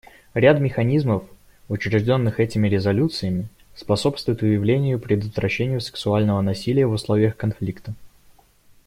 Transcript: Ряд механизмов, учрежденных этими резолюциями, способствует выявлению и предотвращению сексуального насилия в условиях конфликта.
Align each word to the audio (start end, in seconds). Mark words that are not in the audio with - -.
Ряд 0.33 0.59
механизмов, 0.59 1.25
учрежденных 1.69 2.39
этими 2.39 2.67
резолюциями, 2.67 3.47
способствует 3.75 4.41
выявлению 4.41 4.97
и 4.97 4.99
предотвращению 4.99 5.79
сексуального 5.79 6.41
насилия 6.41 6.87
в 6.87 6.91
условиях 6.93 7.37
конфликта. 7.37 7.93